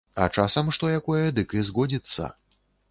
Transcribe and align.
А 0.23 0.25
часам 0.37 0.71
што 0.77 0.89
якое 0.99 1.21
дык 1.39 1.57
і 1.61 1.65
згодзіцца. 1.71 2.35